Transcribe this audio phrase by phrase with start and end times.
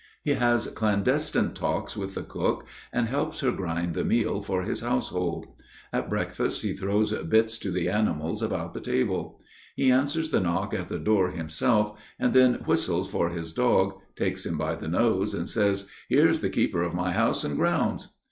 [0.23, 4.79] He has clandestine talks with the cook and helps her grind the meal for his
[4.81, 5.45] household.
[5.93, 9.39] At breakfast he throws bits to the animals about the table.
[9.75, 14.43] He answers the knock at the door himself and then whistles for his dog, takes
[14.43, 18.11] him by the nose, and says: "Here's the keeper of my house and grounds!"